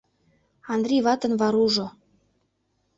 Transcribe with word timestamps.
Андри 0.73 0.97
ватын 1.05 1.33
Варужо 1.41 1.87